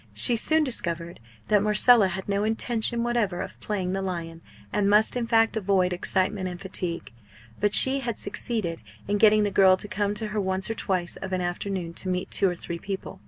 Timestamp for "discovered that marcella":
0.63-2.07